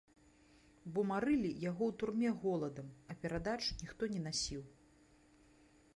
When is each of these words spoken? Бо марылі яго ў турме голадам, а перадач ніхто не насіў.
Бо 0.93 0.99
марылі 1.11 1.51
яго 1.69 1.83
ў 1.91 1.99
турме 2.03 2.31
голадам, 2.45 2.89
а 3.09 3.19
перадач 3.27 3.61
ніхто 3.85 4.03
не 4.15 4.21
насіў. 4.29 4.63